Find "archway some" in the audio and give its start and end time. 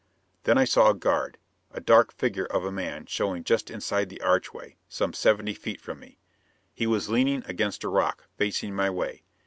4.23-5.13